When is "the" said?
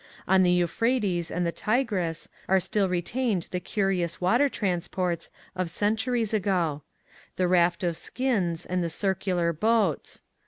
0.41-0.49, 1.45-1.51, 3.51-3.59, 7.35-7.47, 8.83-8.89